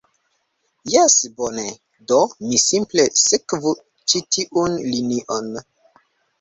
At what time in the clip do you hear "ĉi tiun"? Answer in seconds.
3.93-4.83